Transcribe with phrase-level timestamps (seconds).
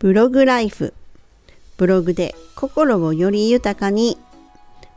[0.00, 0.94] ブログライフ。
[1.76, 4.16] ブログで心をより豊かに。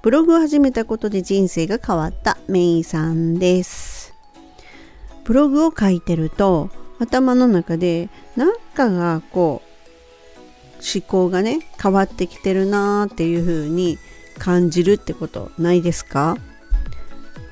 [0.02, 4.14] ブログを始めたことで人生が変わったメイさんです。
[5.26, 6.70] ブログを書いてると
[7.00, 13.98] 頭の中で何かがこう思考がね変わってきてるなーっていう風に
[14.40, 16.38] 感じるってことないですか？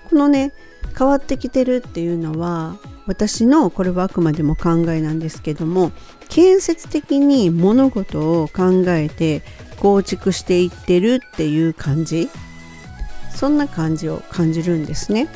[0.09, 0.53] このね
[0.97, 2.77] 変わってきてるっていうのは
[3.07, 5.91] 私のこれはあくまでも考えなんですけども
[6.29, 9.41] 建設的に物事を考えて
[9.79, 12.29] 構築していってるっていう感じ。
[13.33, 15.27] そんな感じを感じるんですね。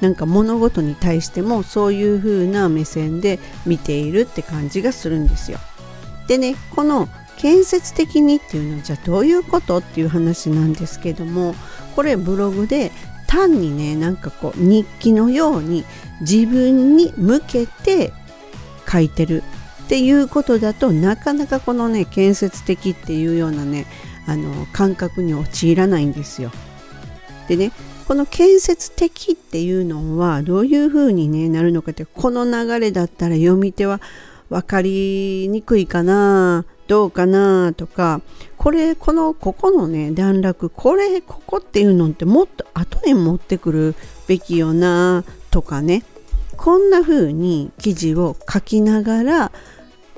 [0.00, 5.58] なんか物事に対してもそういう風な目線で見ているって感じがするんですよ。
[6.26, 11.54] でねこの建設的にっていうのはじゃあどういうことっていう話なんですけども
[11.96, 12.92] これブログで
[13.30, 15.84] 単にねなんかこう日記のように
[16.20, 18.12] 自分に向けて
[18.90, 19.44] 書いてる
[19.84, 23.86] っていうことだとなかなかこのね建設的っていうようなね
[24.26, 26.50] あの感覚に陥らないんですよ。
[27.46, 27.70] でね
[28.08, 34.00] この建設的っていうのはどういうふうに、ね、なるのかってこの流れだったら読み手は
[34.48, 38.20] 分かりにくいかなどうかなとか
[38.56, 43.94] これこのここのね段落これここっていうのってもっと後に持ってくる
[44.26, 46.02] べきよなとかね
[46.56, 49.52] こんな風に記事を書きながら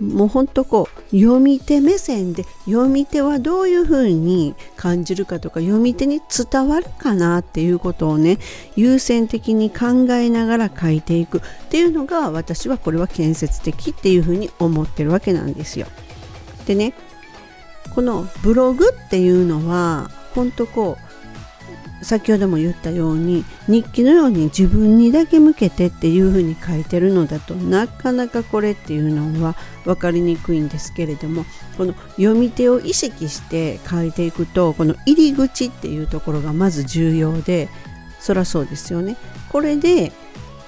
[0.01, 8.39] もうほんとこう読み手目線で読み手はどういう風に感じるかとか読み手に伝わるかなっていうことをね
[8.77, 15.87] 優先的に考えながら書いていくっていうのが私はこれは建設的っていう風に思ってるわけなんですよ。
[16.65, 16.95] でね
[17.95, 21.13] このブログっていうのはほんとこう
[22.05, 29.55] 先ほども言ったように日記のように自分にだけ向けてっていうふうに書いてるのだとなかなかこれっていうのは
[29.85, 31.45] 分かりにくいんですけれども
[31.77, 37.69] この読み手を意識して書いていくとこの入り口っていうところがまず重要で
[38.19, 39.17] そらそうですよね。
[39.51, 40.13] これで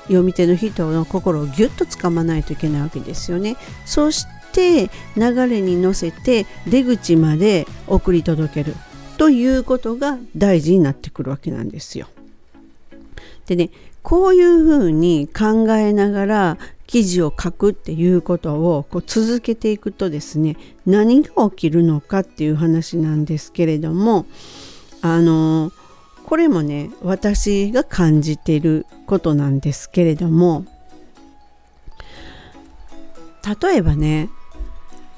[0.04, 3.56] 読み手の人の心をぎゅっとつかまないといけないわけですよね。
[3.86, 8.74] そして流れに乗せて出口まで送り届ける
[9.18, 12.06] ということが大事になってくるわけなんですよ。
[13.46, 13.70] でね
[14.02, 20.56] こういうふうに考えながら記事を書くっていうことをこう続けていくとですね
[20.86, 24.26] 何が起きるのかっていう話なんですけれども
[25.00, 25.72] あの
[26.24, 30.66] これもね私が感じていることなんですけれども
[33.62, 34.30] 例えばね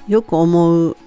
[0.07, 0.97] よく思う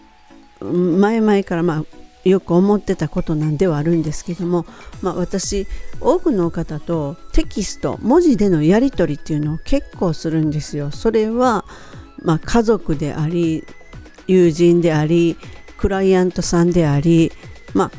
[0.60, 4.66] 前々からまあよく思ってたことなんではあるんですけども、
[5.00, 5.66] まあ、私
[6.00, 10.90] 多くの方とテキスト文字でのやり取りっていうのを結構するんですよ。
[10.90, 11.64] それは、
[12.22, 13.64] まあ、家族であり
[14.26, 15.36] 友人であり
[15.78, 17.32] クライアントさんであり
[17.72, 17.90] まあ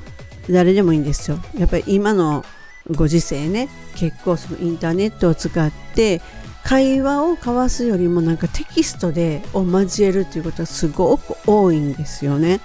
[0.50, 1.40] 誰でもいいんですよ。
[1.58, 2.46] やっぱり今の
[2.92, 6.22] ご時世ね結構そのインターネットを使って
[6.64, 12.60] 会話を交わすよりもなんかテキストでを交えるということはすごく多いんですよね。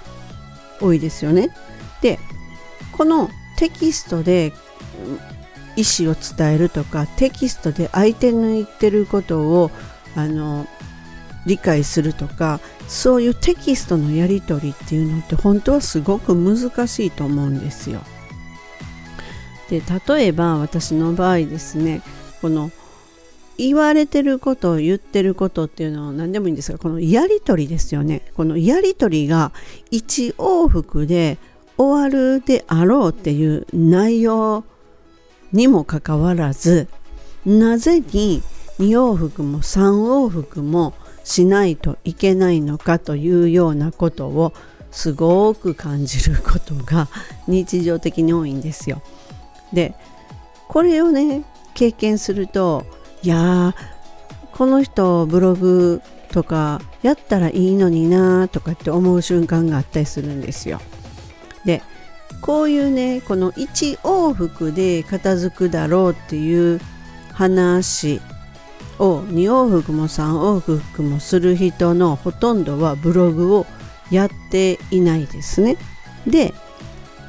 [0.79, 1.49] 多いですよね。
[2.01, 2.19] で
[2.91, 4.53] このテキストで
[5.75, 9.71] 意思を伝えるとかテキストで相手の言ってることを
[10.15, 10.67] あの
[11.45, 18.01] 理解するとかそういうテキストのやり取りっていうのって本当はすごく難しいと思うんですよ。
[19.69, 22.01] で例えば私の場合ですね
[22.41, 22.71] この
[23.57, 29.51] 言われてること言ってることっていうのは何でもいいんですがこのやり取りですよねこのやり取りが
[29.91, 31.37] 1往復で
[31.77, 34.63] 終わるであろうっていう内容
[35.51, 36.87] にもかかわらず
[37.45, 38.43] なぜに
[38.79, 40.93] 2往復も3往復も
[41.23, 44.53] しないといけないのかというようなことを
[44.91, 47.09] すごく感じることが
[47.47, 49.01] 日常的に多いんですよ。
[49.73, 49.93] で
[50.67, 51.43] これをね
[51.73, 52.85] 経験すると
[53.27, 53.75] いや
[54.53, 56.01] この人ブログ
[56.31, 60.79] とかやったらいいのになとかって思う瞬間があったりするんですよ。
[61.65, 61.81] で
[62.39, 66.79] こういうねこの1往復で片付くだろうっていう
[67.33, 68.21] 話
[68.97, 73.65] を2往復も3往復もする人のほとんどはブログを
[74.09, 75.75] やっていないですね。
[76.25, 76.53] で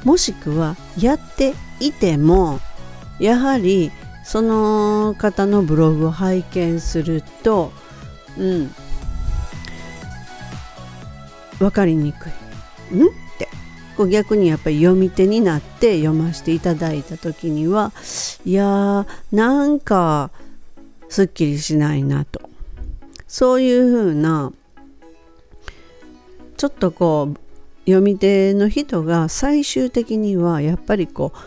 [0.05, 2.61] もしくはやっていても
[3.19, 3.91] やはり
[4.29, 7.71] その方のブログを拝見すると
[8.37, 8.71] うん。
[11.57, 12.29] 分かりにく
[12.93, 12.95] い。
[12.95, 13.07] ん？
[13.07, 13.09] っ
[13.39, 13.47] て。
[13.97, 17.91] こう逆にやっぱり読み手になって読ませていただいた時には
[18.45, 20.29] いやーなんか
[21.09, 22.39] すっきりしないなと。
[23.27, 24.53] そういうふうな
[26.55, 27.39] ちょっとこう
[27.87, 31.37] 読み手の人が最終的にはやっぱりこう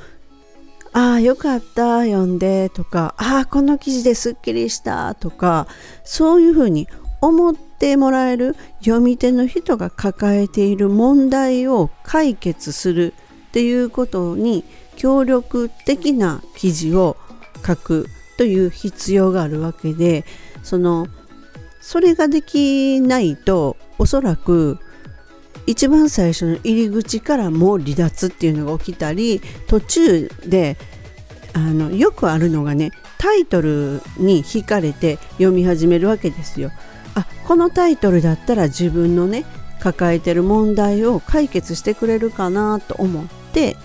[0.92, 5.66] ああよかった読んでとかああこの記事ですっきりしたとか
[6.04, 6.86] そういうふうに
[7.20, 13.14] 思ってもらえる読み手の人が抱えている問題を解決する
[13.48, 14.64] っていうことに
[14.96, 17.16] 協力的な記事を
[17.66, 18.06] 書く
[18.36, 20.24] という必要があるわけで
[20.62, 21.06] その
[21.80, 24.78] それができないとおそらく
[25.66, 30.76] 一番最初の入り口からもう離脱っていうのが起きたり途中で
[31.54, 36.70] あのよくあるのがねタイトルに惹かれて読み始めるわけですよ。
[37.14, 39.44] あこのタイトルだったら自分のね
[39.80, 43.76] 抱えてる問題を解決してくれるかなと思って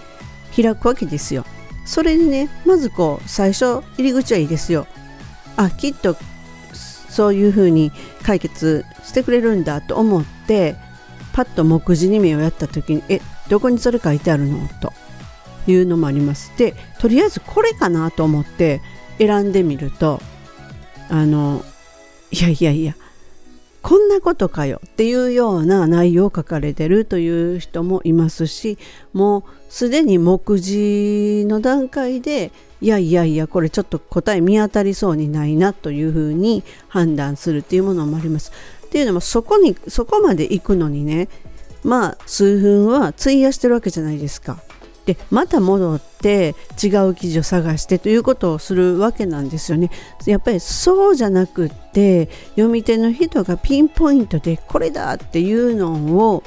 [0.55, 1.45] 開くわけですよ。
[1.85, 4.87] それでねまずこう最初入り口はいいですよ。
[5.57, 6.15] あきっと
[6.73, 7.91] そういうふうに
[8.23, 10.75] 解決してくれるんだと思って
[11.37, 14.57] パッと目次に目をやった時にえどこにそれ書いてあるの？
[14.81, 14.91] と
[15.67, 18.81] いうのもありますでとりあえずこれかなと思って
[19.19, 20.19] 選んでみると
[21.09, 21.63] あの
[22.31, 22.95] いやいやいや
[23.83, 28.79] こんなことかよっていうような内容を書かれてるという人もいますし
[29.13, 32.51] もうすでに目次の段階で
[32.81, 38.51] いやいやいやこれちょっと答え見当たりそうにないなというふうに判断するっていうものもあります。
[38.87, 41.27] っていうのもそこにそこまで行くのにね
[41.83, 44.59] まあ数分は費やしてるわけじゃないですか。
[45.05, 46.53] でまた戻って
[46.83, 49.89] 違う記事を探してということをするわけなんですよね。
[50.25, 56.43] やっぱりそうじゃなくって読み手の人がピンポイントでこれだっていうのを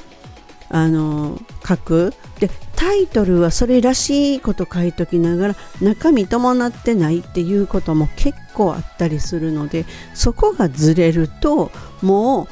[0.73, 1.37] あの
[1.67, 11.71] 書くでタイトルはそれらしいこと書いときながら中身伴ってないっていうことも結構あったりするのでそこがずれると
[12.01, 12.47] もう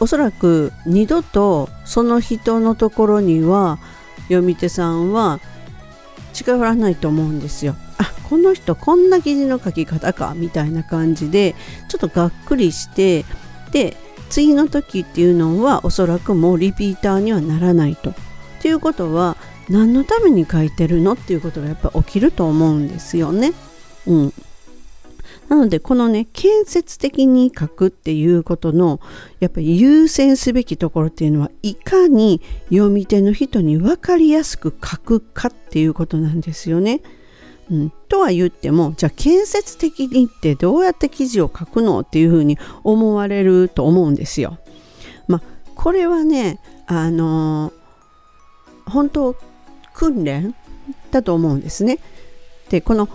[0.00, 3.78] おそらく二度とその人のところには
[4.24, 5.38] 読み手さんは
[6.32, 7.76] 近寄らないと思うんですよ。
[7.98, 11.54] あこの人こんな記事の書き方かみたいな感じで
[11.88, 13.24] ちょっとがっくりして
[13.70, 13.96] で
[14.34, 18.10] 次の時っていうのはおそらくもうリピーターにはならないと。
[18.10, 18.14] っ
[18.60, 19.36] ていうことは
[19.68, 23.52] 何のために書いてるのっていうことがやっぱ起きると思うんですよね。
[24.08, 24.32] うん、
[25.48, 28.98] なのでこのね建設的に書くっていうことの
[29.38, 37.02] やっぱり優先すべきところっていうのはいかに読み手の人に分かりやすく書くかっていうことなんですよね。
[37.70, 44.58] うん、とは言ってもじゃあ建設的にってどうやって記事を書くのっていうふうに思われると思うんですよ。
[45.28, 45.42] まあ
[45.74, 49.36] これはねあのー、本当
[49.94, 50.54] 訓練
[51.10, 51.98] だと思うんですね。
[52.68, 53.08] でこの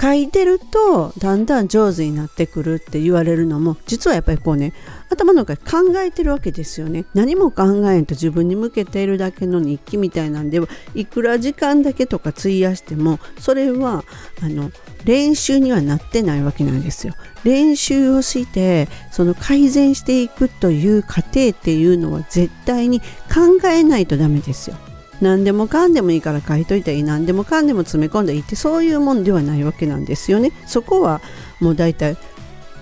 [0.00, 4.72] 書いてるとだんだん上手になってくるって言われるのも実はやっぱりこうね
[5.10, 7.04] 頭の中で考えてるわけですよね。
[7.14, 14.04] 何も考えんと自分に向けているだけの日記みたいなんではいくら時間だけとか費やしてもそれは
[14.42, 14.70] あの
[15.04, 17.14] 練習にはなってないわけなんですよ。
[17.44, 24.76] 練習をしてその改善していくという過程っていうのは絶対に考えないとダメですよ。
[25.20, 30.52] 何でもかんでもいいから書いといたり何でもかんでも詰め込んでいいってそういうもんではないわけなんですよね。
[30.66, 31.20] そこは
[31.60, 32.16] もう大体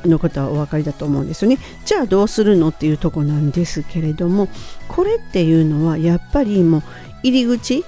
[0.05, 1.59] の方はお分かりだと思うんですよね。
[1.85, 4.49] じゃあどうするのっていうとこなんですけれども
[4.89, 6.83] これっていうのはやっぱりもう
[7.23, 7.85] 入り口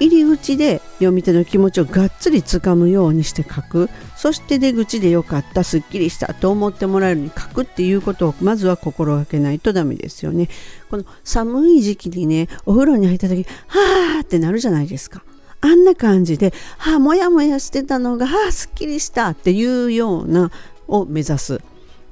[0.00, 10.48] 入り口で読み手の気持ちをがっつりつかむようにして書くそして出口でよかったすっきりしたと思ってもらえるように書くっていうことをまずは心がけないとダメですよね
[10.90, 15.22] この寒い時期にねお風呂に入った時はあってなるじゃないですか
[15.60, 20.52] あんな感じで、はあ、もやもやしてたのが、はあ、すっきりしたっていうような
[20.86, 21.60] を目指す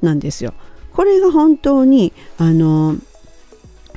[0.02, 0.52] なんですよ。
[0.92, 2.96] これが本当にあの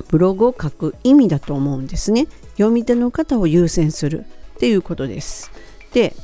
[0.08, 2.28] ブログを書く意味だと思うんですね。
[2.60, 4.26] 読み手の方を優先する
[4.56, 5.50] っていうことです。
[5.94, 6.14] で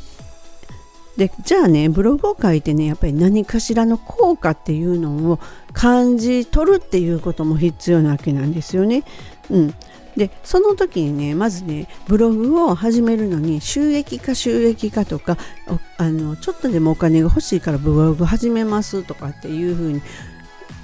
[1.16, 5.40] でじゃあねブログを書いてねやっぱり何かしらの効果っていうのを
[5.72, 9.02] 感じ取るっていうことも必要なわけなんですよね。
[9.48, 9.74] うん、
[10.14, 15.38] でその時にねまずねブログを始めるのに収益化収益化とか
[15.96, 20.02] あのちょっとでもお金が欲しいからブログ始めますとかっていうふうに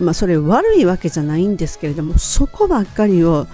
[0.00, 3.46] まあそれ悪いわけじゃないんですけれどもそこばっかりを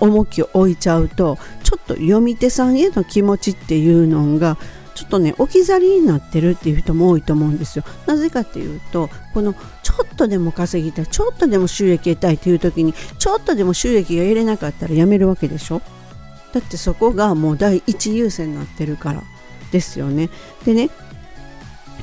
[0.00, 4.56] 重きを置いちゃうとちょっと読み手さんへの気持ちっていうのが
[4.94, 7.84] ちょっとね置き去りになってるっていう人も多いと思うんですよ。
[8.06, 15.82] なぜかっていうとこのちょっとでも稼ぎたいちょっとでも収益得たいっていう時にちょっとでも収益が得れなかったらやめるわけでしょ？
[16.52, 19.22] だってそこがもう第一優先になってるから
[19.70, 20.30] ですよね。
[20.64, 20.90] でね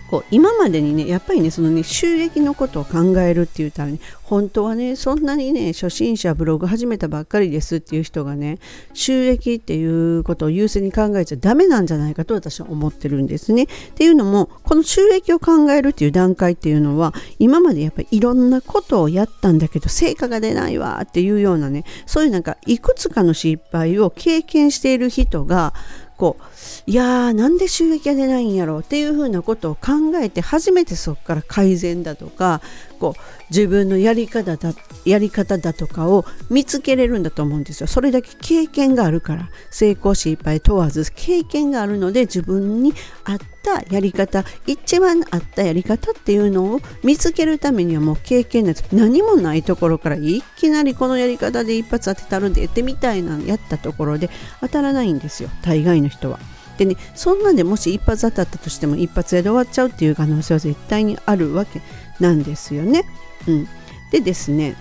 [0.09, 8.59] こう今までにねやっぱりねそのね収益のことを考えるって言ったらね本当はねそんなにね初心者ブログ始めたばっかりですっていう人がね
[8.93, 13.63] 収益っていうことを優先に考えちゃダメなんじゃないかと私は思ってるんですね。
[13.63, 25.73] っていうのもこの収益を考えるっていう段階っていうのは今までやっぱりいろんなことをやったんだけど成果が出ないわっていうようなねそういうなんかいくつかの失敗を経験している人が
[26.17, 26.43] こう
[26.89, 32.61] いやーなんで収益が出ないんやろうっていうふうなことを考えて初めてそこから改善だとか
[32.95, 34.73] こう自分のやり方だ
[35.05, 37.87] やり方だとかを見つけれるんだと思うんですよ。
[37.87, 54.29] それだけ経験があるから成功失敗問わず経験があるので自分に合ったやり方一番合ったやり方っていうのを見つけるためにはもう経験なん何もないところからいきなりこのやり方で一発当てたるでってみたいなやったところで
[54.61, 56.39] 当たらないんですよ大概の人は。
[56.77, 61.81] でねそんなんでもし一発当たったとしても一発で終わっちゃうっていう可能性は絶対にあるわけ
[62.19, 63.05] なんですよね。
[63.47, 63.67] うん、
[64.11, 64.75] でですね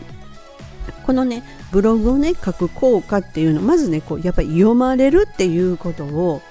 [1.06, 6.42] このねブログをね書く効果っていうのまずねこうやっぱり読まれるっていうことを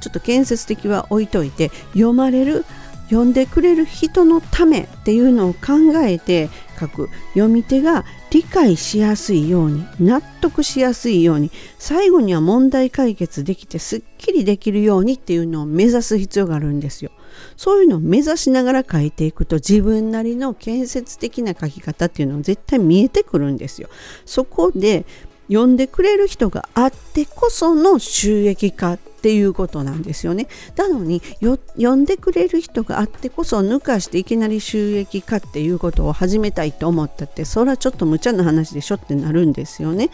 [0.00, 2.64] ちょっと建設的は置いといて読まれる
[3.08, 17.10] 読んでくれる人のためっていうのを考えて書く読み手が理解しやすいように納得しやすいように最後には問題解決できてすっきりできるようにっていうのを目指す必要があるんですよ。
[17.56, 23.88] そういうのを目指しながら書いていくと自分なりの建設的な書き方っていうのは絶対見えてくるんですよ。
[24.24, 25.04] そこで
[25.48, 30.46] 読んでくれる人があってこその収益化っていうことなんですよね。
[30.76, 40.10] なのに読んでくれる人があってこそ抜かしていきなり収益化っていうことを始めたいと思ったってそれはちょっと無茶な話でしょってなるんですよね。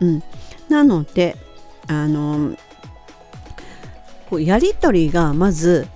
[0.00, 0.22] うん、
[0.68, 1.36] なので
[1.86, 2.56] あの
[4.28, 5.86] こうやり取りがまず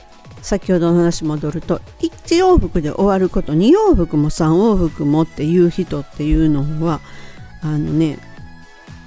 [0.43, 7.01] 先ほどの話戻ると1往復で終わること2往復も3往復もっていう人っていうのは
[7.63, 8.19] あのね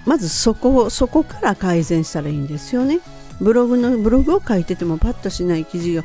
[0.05, 2.99] まずそこそこから改善したらいいんですよね。
[3.41, 6.03] ブログのブログを書いててもパッとしない記事が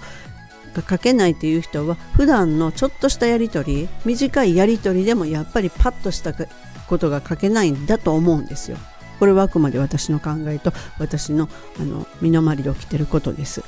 [0.89, 8.79] 書けないっていう人は普段のちょっとしたやり取り短いやり取りでもやっぱりパッとしたことが書けないんだと思うんですよ。
[9.21, 13.63] これはあくまで私の考えと私のあの身の回りで起きてることです。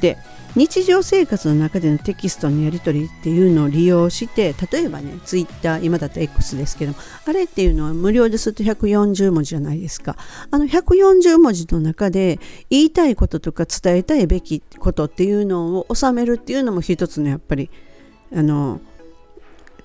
[0.00, 0.16] で
[0.56, 8.50] 日常生活の中でのテキストのやり取りっていうのを利用して例えばねツイッター今だと X ですけどもあれっていうのは無料です。
[8.50, 10.16] ると140文字じゃないですか。
[10.50, 12.38] あの140文字の中で
[12.70, 17.70] 言いたいこととか伝えたいべきことっていうのを収めるっていうのも一つのやっぱり
[18.32, 18.80] あの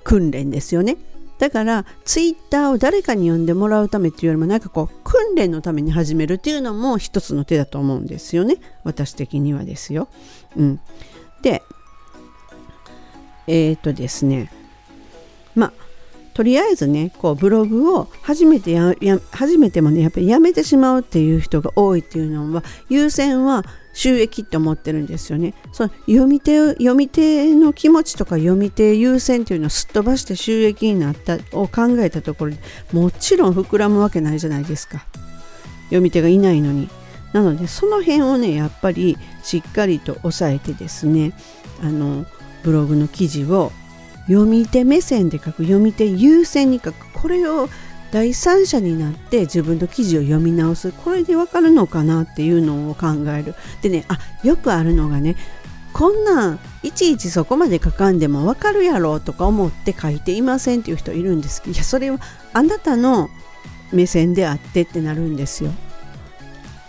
[0.04, 0.98] 訓練ですよね。
[1.40, 8.58] だからツイッターを誰かに読んでもらうためっていうよりもなんかこう訓練のために始めるっていうのも一つの手だと思うんですよね。
[8.84, 10.10] 私的にはですよ。
[10.58, 10.80] うん、
[11.42, 11.64] で
[13.48, 14.52] えっ、ー、とですね。
[15.56, 15.74] まあ
[16.34, 18.94] とりあえずねこうブログを初めてや
[19.32, 23.64] 初めてもねやっぱりやめてしまうっていう人が多いっていうのは優先は
[24.00, 25.54] 収益って思ってるんですよね。
[25.74, 32.60] その読み手読み手の気持ちとか読み手優先っていうのをすっ飛ばして収益になったを考えたところで
[32.94, 35.06] もちろん膨らむわけないじゃないですか。
[35.88, 36.88] 読み手がいないのに。
[37.34, 41.34] なのでその辺をねやっぱりしっかりと押さえてですね
[41.84, 42.26] あの
[42.64, 43.74] ブログの記事を
[44.28, 47.68] 読み手目線で書く読み手優先に書くこれを
[48.12, 50.92] 第三者になって自分の記事を読み直す。
[50.92, 53.56] これでわかるのかなっていうのを考える。
[53.82, 55.36] でねあよくあるのがね
[55.94, 61.62] こんなんいちいちそこまで書かんでもわかるやろとか思って書いていませんっていう人いるんです。
[61.62, 62.20] けどいやそれは
[62.54, 63.30] あなたの
[63.92, 65.72] 目線であってってなるんですよ。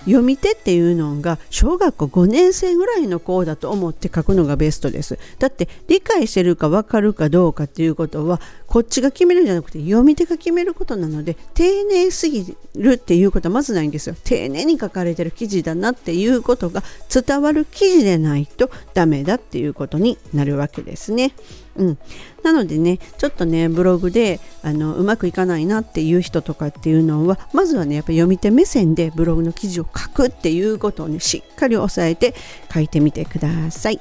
[0.05, 5.19] 読み手っていうのが小学校5年生ぐらいの子だと思って書くのがベストです。
[5.39, 14.15] だって理解してるか分かるかどうかっていうことはこっちが決めるんじゃなくて読み手が決めることなので丁寧すぎるっていうことはまずないんですよ。
[14.25, 21.33] 丁寧に書かれてる記事だなっていうことが伝わる記事でないとダメだっていうことになるわけですね。
[21.81, 21.99] うん、
[22.45, 32.35] なのでねちょっとねブログであのうまくいかないなっていう人とかっていうのはまずはねやっぱ読み手目線でブログの記事を書くっていうことをねしっかり押さえて
[32.73, 34.01] 書いてみてください。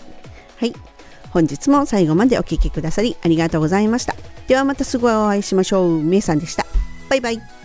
[0.58, 0.74] はい
[1.32, 4.16] 本日も最後までお聴きくださりありがとうございました。
[4.48, 6.02] ではまたすぐお会いしましょう。
[6.02, 6.66] めいさんでした。
[7.10, 7.59] バイバイ。